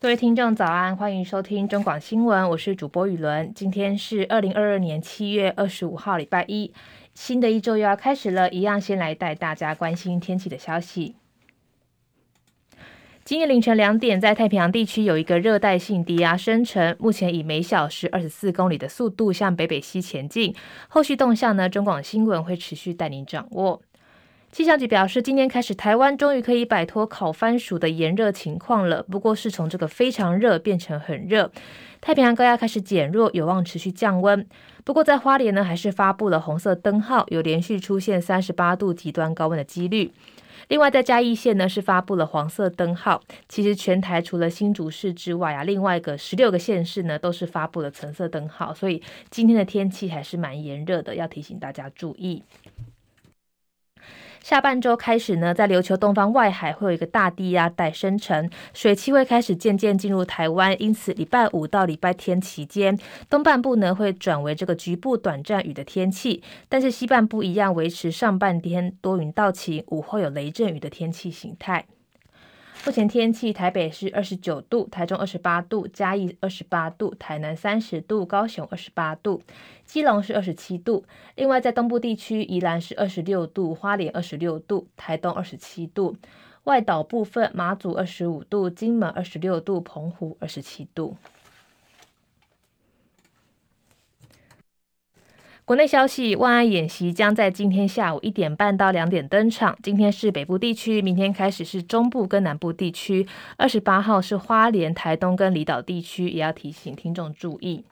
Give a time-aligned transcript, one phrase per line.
[0.00, 3.52] 各位听众早安，欢迎收听中广新闻，我是主播雨伦。
[3.52, 6.72] 今天是二零二二年七月二十五号，礼拜一，
[7.14, 8.48] 新的一周又要开始了。
[8.50, 11.16] 一样先来带大家关心天气的消息。
[13.24, 20.54] 今天凌晨两点，在太平洋地区有一个热带性低压生成，目前以每小时二十四公里的速度向北北西前进。
[20.86, 23.82] 后续动向呢，中广新闻会持续带您掌握。
[24.50, 29.02] 气象局表示，今天开始，台湾终于可以摆脱烤番薯的炎热情况了。
[29.02, 31.52] 不过，是从这个非常热变成很热，
[32.00, 34.44] 太平洋高压开始减弱，有望持续降温。
[34.84, 40.10] 不过，在花莲呢，还是发布了红色灯号，有连续出现三十八度极端高温的几率。
[40.68, 43.22] 另外，在嘉义县呢，是发布了黄色灯号。
[43.48, 48.74] 其实，全台除了新竹市之外啊，另外一个十六个县市呢，都是发布了橙色灯号。
[48.74, 52.42] 所以，今天的天气还是蛮炎热的，要提醒大家注意。
[54.48, 71.84] 下半周开始呢，在琉球东方外海会有一个大低压带生成，水汽会开始渐渐进入台湾，因此礼拜五到礼拜天期间，东半部呢会转为这个局部短暂雨的天气，但是西半部一样维持上半天多云到晴，午后有雷阵雨的天气形态。
[72.86, 79.42] 目前天气：台北是二十九度，台中二十八度，嘉义二十八度，台南三十度，高雄二十八度，
[79.84, 81.04] 基隆是二十七度。
[81.34, 86.16] 另外，在东部地区，宜兰是二十六度，花莲二十六度，台东二十七度。
[86.64, 91.16] 外岛部分，马祖二十五度，金门二十六度，澎湖二十七度。
[95.68, 99.76] 国内消息：万安演习将在今天下午一点半到两点登场。
[99.82, 103.26] 今天是北部地区，明天开始是中部跟南部地区。
[103.58, 107.84] 二十八号是花莲、台东跟离岛地区，也要提醒听众注意。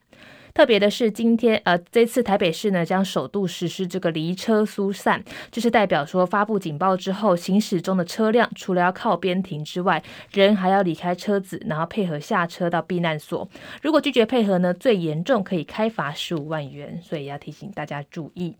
[0.57, 13.47] 特别的是，今天呃，这次台北市呢将首度实施这个离车疏散，就是代表说发布警报之后，行驶中的车辆除了要靠边停之外，人还要离开车子，然后配合下车到避难所。
[13.83, 18.55] 如果拒绝配合呢，最严重可以开罚十五万元，所以要提醒大家注意。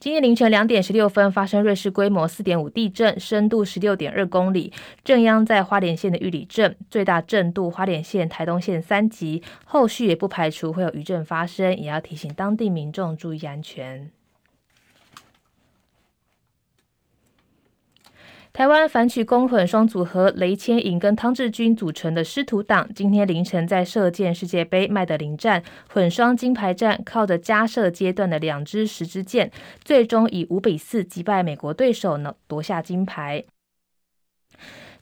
[0.00, 4.72] 今天凌晨两点十六分发生瑞士规模四点五地震，深度十六点二公里，
[5.02, 9.42] 震央在花莲县的玉里镇，最大震度花莲县、台东县三级。
[9.64, 14.08] 后续也不排除会有余震发生，也要提醒当地民众注意安全。
[18.58, 29.48] 台湾反曲弓混双组合雷千莹跟汤志军组成的师徒党，今天凌晨在射箭世界杯麦德林站混双金牌战，靠着加射阶段的两支十支箭，
[29.84, 33.44] 最终以五比四击败美国对手，呢夺下金牌。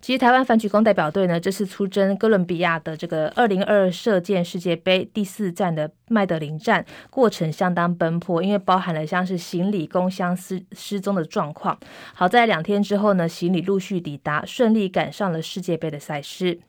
[0.07, 11.77] 其实台湾反曲弓代表队呢，这次出征哥伦比亚的这个二零二二射箭世界杯第四站的麦德林站，过程相当奔波，因为包含了像是行李、公箱失失踪的状况。
[12.15, 16.61] 好在两天之后呢，行李陆续抵达，顺利赶上了世界杯的赛事。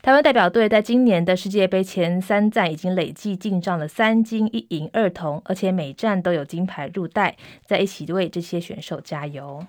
[0.00, 9.62] 台湾代表队在今年的世界杯前三站已经累计进账了三金一银二铜，而且每站都有金牌入袋，在一起为这些选手加油。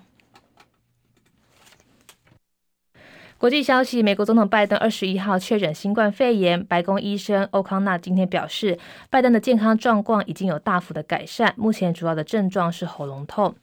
[3.36, 8.78] 国际消息：美国总统拜登二十一号确诊新冠肺炎，白宫医生欧康纳今天表示，
[9.10, 13.54] 拜登的健康状况已经有大幅的改善，目前主要的症状是喉咙痛。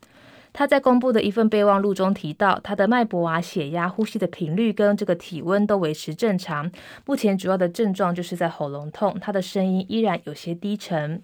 [0.54, 6.70] 他在公布的一份备忘录中提到，他的脉搏啊、血压、呼吸的频率跟这个体温都维持正常，
[7.06, 11.24] 目前主要的症状就是在喉咙痛，他的声音依然有些低沉。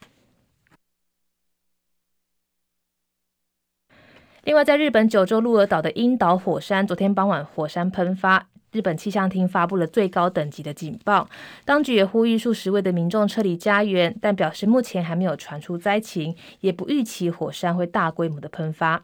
[4.47, 11.29] 另外，在日本九州鹿儿岛的樱岛火山，昨天傍晚火山喷发，日本气象厅发布了最高等级的警报。
[11.65, 19.03] 当局也呼吁数十位的民众撤离家园，但表示目前还没有传出灾情，也不预期火山会大规模的喷发。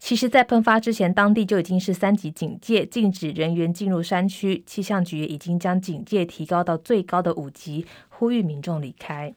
[0.00, 4.60] 其实，在喷发之前，当地就已经是三级警戒，禁止人员进入山区。
[4.66, 9.32] 气象局已经将警戒提高到最高的五级，呼吁民众离开。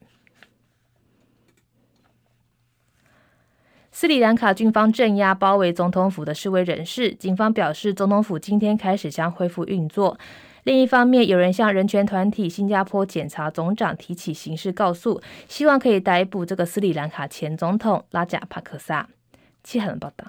[3.95, 10.17] 斯里兰卡军方镇压包围总统府的示威人士，警方表示，总统府今天开始将恢复运作。
[10.63, 19.07] 另一方面，有人向人权团体新加坡检察总长提起刑事告诉，希望可以逮捕这个斯里兰卡前总统拉贾帕克萨。
[19.63, 20.25] 七号报道。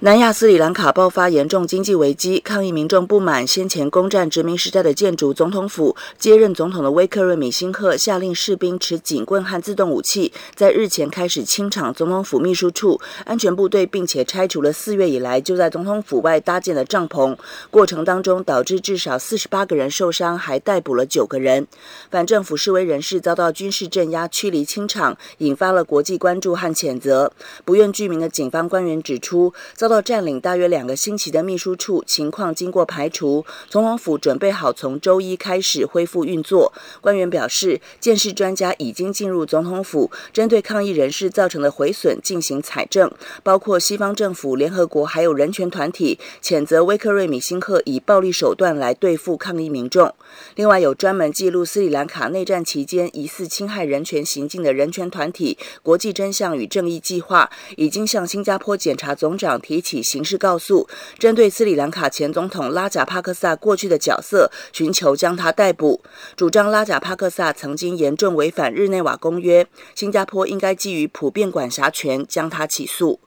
[0.00, 5.96] 南亚斯里兰卡爆发严重经济危机，抗议民众不满先前攻占殖民时代的建筑总统府。
[6.16, 17.36] 接任总统的威克瑞米辛赫下令士兵持警棍和自动武器，在日前开始清场总统府秘书处、安全部队，并且拆除了四月以来就在总统府外搭建的帐篷。
[17.68, 21.66] 过程当中导致至少四十八个人受伤，还逮捕了九个人。
[22.08, 27.32] 反政府示威人士遭到军事镇压、驱离清场，引发了国际关注和谴责。
[27.64, 36.70] 不愿具名的警方官员指出，遭遭到占领大约两个星期的秘书处情况经过排除，总统府准备好从周一开始恢复运作。
[37.00, 43.10] 官员表示，鉴识专家已经进入总统府，针对抗议人士造成的毁损进行采证，
[43.42, 50.14] 包括西方政府、联合国还有人权团体谴责威克瑞米辛赫以暴力手段来对付抗议民众。
[50.56, 57.48] 另外，有专门记录斯里兰卡内战期间疑似侵害人权行径的人权团体国际真相与正义计划，
[57.78, 60.88] 已经向新加坡检察总长提一起刑事告诉，
[61.20, 66.02] 针对斯里兰卡前总统拉贾帕克萨过去的角色，寻求将他逮捕。
[66.34, 69.64] 主张拉贾帕克萨曾经严重违反日内瓦公约，
[69.94, 73.20] 新加坡应该基于普遍管辖权将他起诉。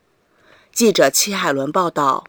[0.74, 2.26] 记者戚海伦报道。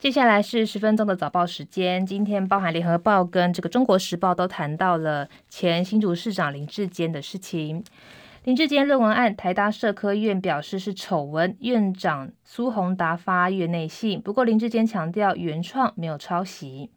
[0.00, 2.04] 接下来是十分钟的早报时间。
[2.04, 7.84] 今天，包含联合报跟这个中国时报都谈到了前新竹市长林志坚的事情。
[8.44, 14.20] 林志坚论文案，台大社科院表示是丑闻，院长苏宏达发院内信。
[14.20, 16.90] 不过林志坚强调原创，没有抄袭。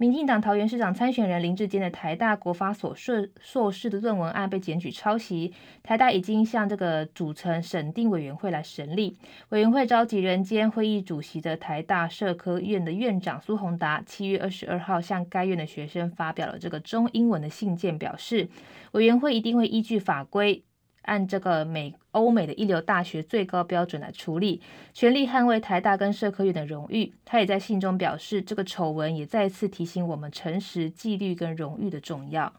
[0.00, 5.52] 民进党桃园市长参选人林志坚的台大国法所硕硕士的论文案被检举抄袭，
[5.82, 9.18] 台大已经向这个组成审定委员会来审理。
[9.48, 18.48] 委员会召集人兼会议主席的台大社科院的院长苏宏达，七月二十二号向该院的学生发表了这个中英文的信件，表示
[18.92, 20.62] 委员会一定会依据法规。
[21.02, 24.60] 按这个美欧美的一流大学最高标准来处理，
[24.92, 27.14] 全力捍卫台大跟社科院的荣誉。
[27.24, 32.52] 他也在信中表示，这个丑闻也再次提醒我们诚实、纪律跟荣誉的重要。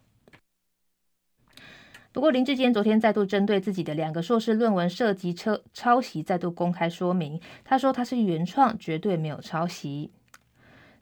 [2.11, 10.11] 不过林志坚昨天再度针对自己的两个硕士论文涉及抄抄袭，再度公开说明，他说他是原创，绝对没有抄袭。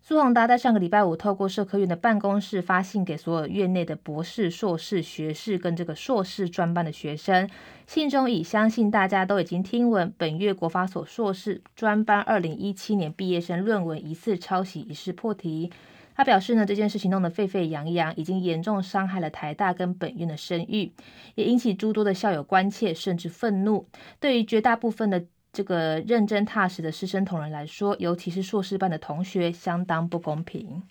[0.07, 7.49] 苏宏达在上个礼拜五透过社科院的办公室发信给所有院内的博士、硕士、学士跟这个硕士专班的学生，
[7.85, 15.73] 信中以相信大家都已经听闻本月国法所硕士专班二零一七年毕业生论文疑似抄袭一事破题。
[16.15, 20.93] 他表示呢，这件事情弄得沸沸扬扬，已经严重伤害了台大跟本院的声誉，
[21.35, 23.85] 也引起诸多的校友关切甚至愤怒。
[24.21, 25.25] 对于绝大部分的。
[25.53, 30.83] 这个认真踏实的师生同仁来说，尤其是硕士班的同学，相当不公平。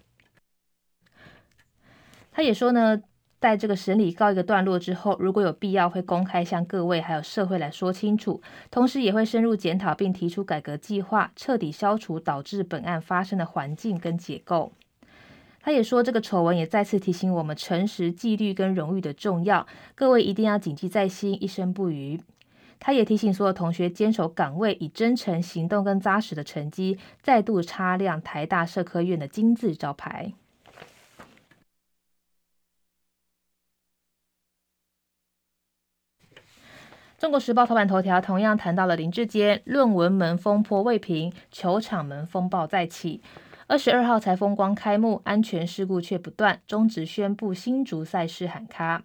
[2.33, 3.01] 他也说呢，
[3.41, 14.73] 在这个审理告一个段落之后，如果有必要，会公开向各位还有社会来说清楚，同时也会深入检讨并提出改革计划，彻底消除导致本案发生的环境跟结构。
[15.63, 22.21] 他也说，这个丑闻也再次提醒我们诚实、纪律跟荣誉的重要，各位一定要谨记在心，一生不渝。
[22.79, 30.33] 他也提醒所有同学坚守岗位，以真诚行动跟扎实的成绩，再度擦亮台大社科院的金字招牌。
[37.19, 43.23] 中国时报头版头条同样谈到了林志坚论文门风波未平，球场门风暴再起。
[43.67, 49.03] 二十二号才风光开幕，安全事故却不断，中职宣布新竹赛事喊卡。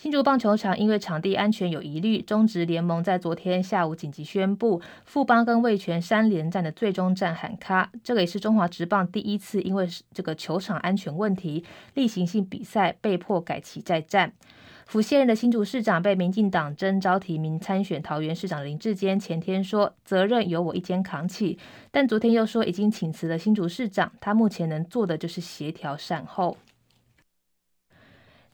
[0.00, 7.92] 新竹棒球场因为场地安全有疑虑，中职联盟在昨天下午紧急宣布，富邦跟味全三连战的最终战喊卡。
[8.02, 11.62] 这个也是中华职棒第一次因为这个球场安全问题，
[11.92, 14.32] 例行性比赛被迫改期再战。
[14.86, 21.58] 府现任的新竹市长被民进党征召提名参选桃园市长林志坚，前天说责任由我一肩扛起，
[21.90, 26.56] 但昨天又说已经请辞了新竹市长，他目前能做的就是协调善后。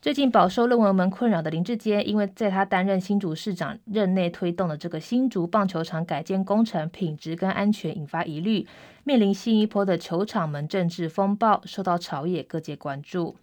[0.02, 8.68] 最近饱受论文门困扰的林志坚，因为在他担任新竹市长任内推动的这个新竹棒球场改建工程品质跟安全引发疑虑，
[9.02, 13.34] 面临新一波的球场门政治风暴，受到朝野各界关注。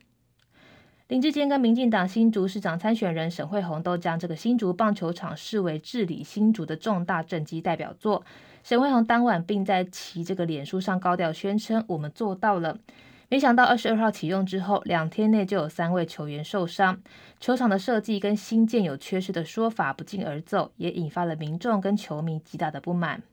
[1.10, 8.24] 林志坚跟民进党新竹市长参选人沈慧虹都将这个新竹棒球场视为治理新竹的重大政绩代表作。
[8.63, 12.77] 沈慧虹当晚并在其这个脸书上高调宣称：“我们做到了。”
[13.34, 17.02] 没想到二十二号启用之后，两天内就有三位球员受伤。
[17.40, 23.24] 球场的设计跟新建有缺失的说法不胫而走，也引发了民众跟球迷极大的不满。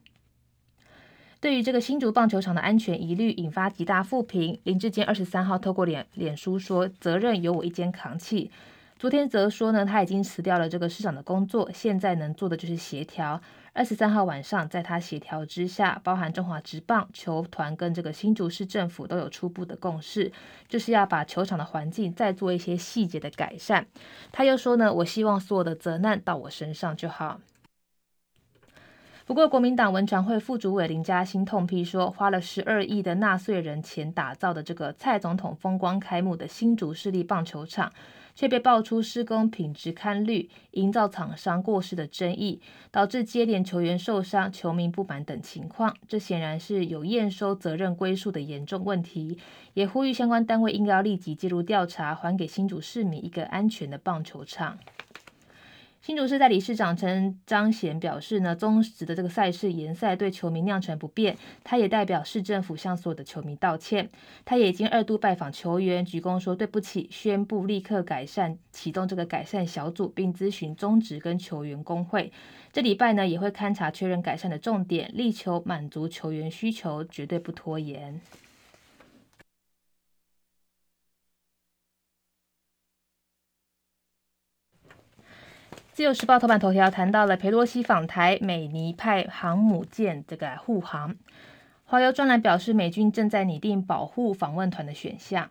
[1.39, 4.59] 对于这个新竹棒球场的安全疑虑，引发极大负评。
[4.63, 8.49] 林志坚二十三号透过脸脸书说：“责任由我一肩扛起。”
[8.97, 13.39] 昨天则说呢，他已经辞掉了这个市长的工作，现在能做的就是协调。
[13.73, 20.29] 二十三号晚上，在他协调之下，包含中华职棒球团跟这个新竹市政府都有初步的共识，
[20.67, 23.87] 就是要把球场的环境再做一些细节的改善。
[24.29, 27.39] 他又说呢，我希望所有的责难到我身上就好。
[29.25, 37.93] 不过，国民党文传会副主委林嘉欣痛批说，花了十二亿的纳税人钱打造的这个蔡总统风光开幕的新竹市立棒球场，
[38.41, 45.95] 却被爆出施工品质堪虑、营造厂商过失的争议，导致接连球员受伤、球迷不满等情况。
[46.07, 49.37] 这显然是有验收责任归属的严重问题，
[49.75, 54.79] 也呼吁相关单位应该要立即介入调查，还给新竹市民一个安全的棒球场。
[56.01, 64.09] 新竹市代理市长陈彰贤表示呢，终止的这个赛事延赛对球迷酿成不便，他也代表市政府向所有的球迷道歉。
[64.43, 72.31] 他也已经二度拜访球员，鞠躬说对不起，宣布立刻改善，启动这个改善小组，并咨询中职跟球员工会。
[72.73, 78.19] 这礼拜呢也会勘察确认改善的重点，力求满足球员需求，绝对不拖延。
[86.01, 91.15] 自由时报头版头条谈到了佩洛西访台，美尼派航母舰这个护航。
[91.83, 95.47] 华邮专栏表示，美军正在拟定保护访问团的选项。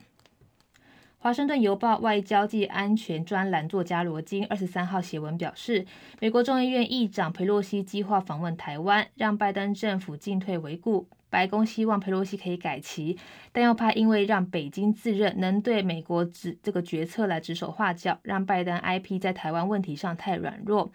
[1.19, 5.87] 华盛顿邮报外交暨安全专栏作家罗金二十三号写文表示，
[6.19, 11.07] 美国众议院议长佩洛西计划访问台湾，让拜登政府进退维谷。
[11.31, 13.17] 白宫希望佩洛西可以改旗，
[13.53, 20.91] 但又怕因为让北京自认能对美国指这个决策来指手画脚，让拜登挨批在台湾问题上太软弱。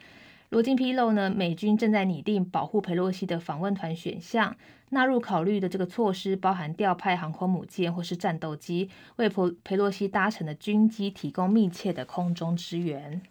[0.49, 4.55] 罗金披露呢，美军正在拟定保护佩洛西的访问团选项，
[4.89, 13.21] 纳入考虑的这个措施包含调派航空母舰或是战斗机，为佩佩洛西搭乘的军机提供密切的空中支援。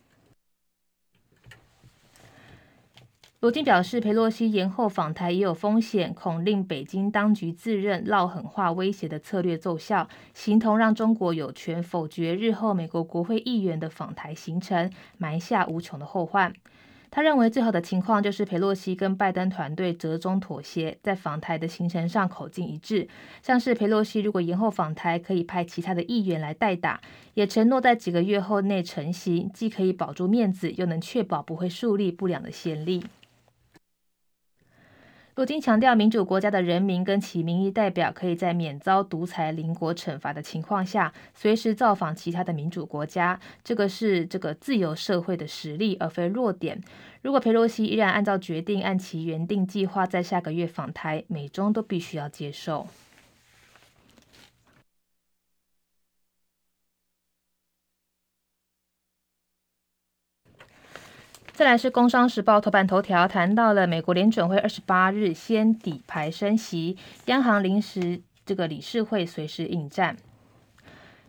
[3.45, 16.55] 罗京表示，佩洛西延后访台也有风险，恐令北京当局自认撂狠话威胁的策略奏效，形同让中国有权否决日后美国国会议员的访台行程，埋下无穷的后患。
[17.11, 23.07] 他认为最好的情况就是佩洛西跟拜登团队折中妥协，在访台的行程上口径一致，
[23.43, 26.99] 像是佩洛西如果延后访台，可以派其他的议员来代打，
[27.35, 33.05] 也承诺在几个月后内成行，既可以保住面子，又能确保不会树立不良的先例。
[35.35, 43.41] 普京强调，民主国家的人民跟其民意代表可以在免遭独裁邻国惩罚的情况下，随时造访其他的民主国家。
[43.65, 46.81] 这个是这个自由社会的实力，而非弱点。
[47.23, 52.87] 如果佩洛西依然按照决定，按其原定计划在下个月访台，美中都必须要接受。
[61.55, 66.97] 再来是《工商时报》头版头条，谈到了美国联准会二十八日先底牌升息，
[67.27, 70.17] 央行临时这个理事会随时应战。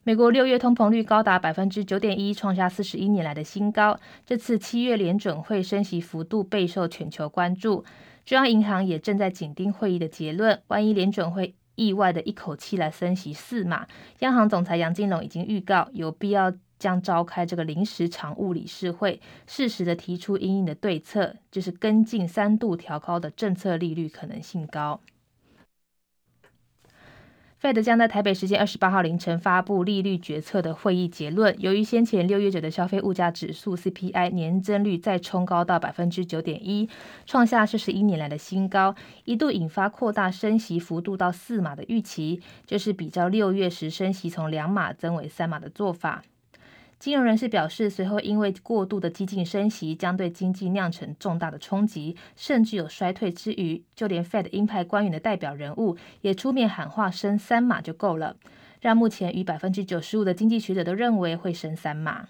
[0.01, 3.99] 美国六月通膨率高达百分之九点一，创下四十一年来的新高。
[4.25, 7.85] 这次七月联准会升息幅度备受全球关注，
[8.25, 10.59] 中央银行也正在紧盯会议的结论。
[10.69, 13.85] 万一联准会意外的一口气来升息四码，
[14.21, 16.51] 央行总裁杨金龙已经预告有必要。
[16.77, 25.01] 将召开这个临时常务理事会，适时的提出因应的对策，就是跟进三度调高的政策利率可能性高。
[27.61, 31.55] Fed 将在台北时间二十八号凌晨发布利率决策的会议结论。
[31.59, 36.87] 由于先前六月九的消费物价指数 CPI 年增率再冲高到百分之九点一，
[37.25, 46.21] 创下四十一年来的新高，一度引发扩大升息幅度到四码的预期，就是比较六月时升息从两码增为三码的做法。
[46.97, 53.83] 金融人士表示，随后因为过度的激进升息，将对经济酿成重大的冲击，甚至有衰退之余。
[53.93, 58.37] 就连 Fed 鹰派官员的代表人物也出面喊话，升三码就够了，
[58.79, 62.29] 让目前逾百分之九十五的经济学者都认为会升三码。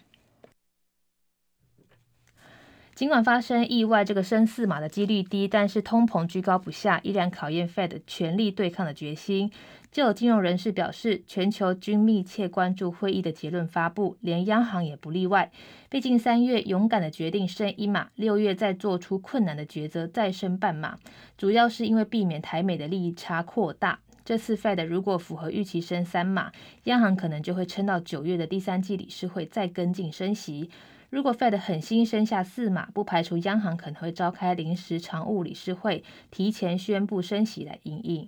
[2.96, 9.52] 尽管发生意外，这个升四码的几率低，但是通膨居高不下，依然考验 Fed 全力对抗的决心。
[9.92, 15.52] 就有金融人士表示，全球均密切关注会议的结论发布，连央行也不例外。
[15.90, 20.98] 毕竟三月勇敢的决定升一码，六月再做出困难的抉择再升半码，
[21.38, 24.00] 主要是因为避免台美的利益差扩大。
[24.24, 26.50] 这次 Fed 如果符合预期升三码，
[26.86, 30.70] 央行可能就会撑到九月的第三季理事会再跟进升息。
[31.10, 38.28] 如果 Fed 狠心升下四码，不排除央行可能会召开临时常务理事会，提前宣布升息来因应。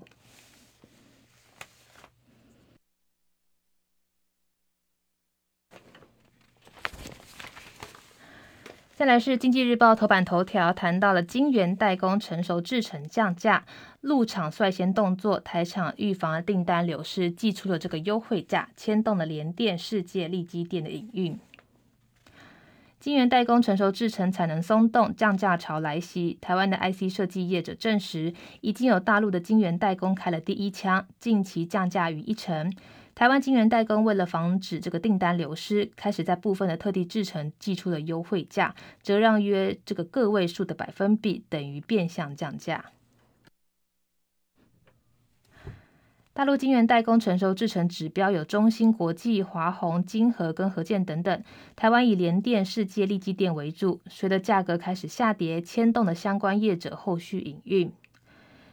[8.96, 13.64] 再来是经济日报头版头条，谈到了晶圆代工成熟制程降价，
[14.02, 21.40] 陆厂率先动作，台厂预防了订单流失，祭出了这个优惠价，牵动了联电、世界、力积电的营运。
[23.00, 26.38] 晶圆代工成熟制程产能松动，降价潮来袭。
[26.42, 32.74] 台湾的 IC 设计业者证实，已经有大陆的晶圆代工开了第一枪，近期降价逾一成。
[33.14, 38.74] 台湾晶圆代工为了防止这个订单流失，开始在部分的特地制程寄出了优惠价，
[39.04, 42.84] 折让约这个个位数的百分比，等于变相降价。
[46.38, 51.44] 大陆晶圆代工成熟制程指标有中芯国际、华虹、晶和跟和建等等。
[51.76, 54.00] 台湾以联电、世界、力积电为主。
[54.08, 57.92] 随着价格开始下跌，牵动了相关业者后续营运。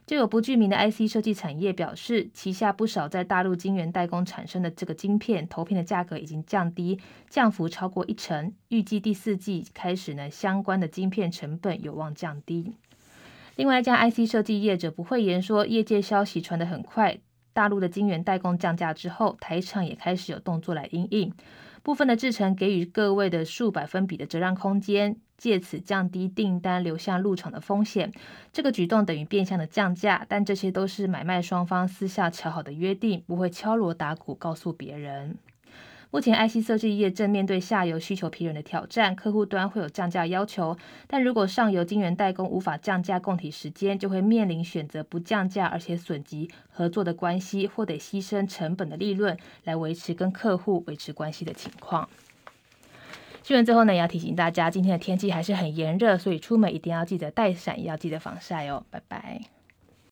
[0.07, 8.53] 就有不具名的 IC 设计产业表示，旗下不少在大陆晶圆代工产生的这个晶片投片的价格已经降低，降幅超过一成。
[8.69, 12.75] 预计第四季开始呢，相关的晶片成本有望降低。
[13.57, 17.21] 另外一家 IC 设计业者不讳言说，业界消息传得很快。
[17.55, 21.33] 大陆的晶圆代工降价之后，台厂也开始有动作来应应，
[21.83, 28.13] 部分的制程给予各位的数百分比的折让空间，借此降低订单流向入场的风险。
[28.53, 35.39] 这个举动等于变相的降价，但这些都是买卖双方私下调好的约定，不会敲锣打鼓告诉别人。
[36.15, 40.79] 目前，IC 设计业正面对下游需求疲软的挑战，客户端会有降价要求。
[41.09, 52.09] 但如果上游晶圆代工无法降价供体时间，就会面临选择不降价而且损及合作的关系，或得牺牲成本的利润来维持跟客户维持关系的情况。
[53.43, 58.85] 新闻最后呢，也要提醒大家，今天的天气还是很炎热，所以出门一定要记得带伞，也要记得防晒哦。
[58.89, 59.41] 拜拜。